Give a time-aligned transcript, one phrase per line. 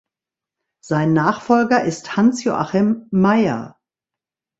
[0.83, 3.79] Sein Nachfolger ist Hans-Joachim Meyer.